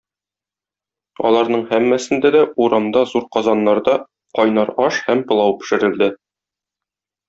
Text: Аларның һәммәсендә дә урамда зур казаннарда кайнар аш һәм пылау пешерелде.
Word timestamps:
Аларның 1.29 1.65
һәммәсендә 1.73 2.33
дә 2.37 2.43
урамда 2.69 3.05
зур 3.13 3.29
казаннарда 3.39 3.97
кайнар 4.41 4.75
аш 4.89 5.01
һәм 5.11 5.27
пылау 5.31 5.59
пешерелде. 5.63 6.13